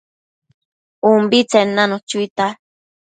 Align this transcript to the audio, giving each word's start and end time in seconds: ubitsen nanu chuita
ubitsen 1.09 1.67
nanu 1.77 1.95
chuita 2.09 2.45